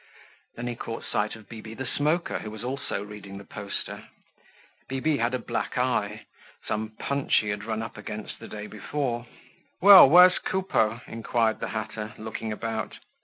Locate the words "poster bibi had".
3.43-5.35